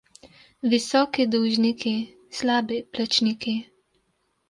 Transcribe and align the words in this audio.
Visoki 0.73 1.27
dolžniki, 1.35 1.93
slabi 2.41 2.83
plačniki. 2.97 3.59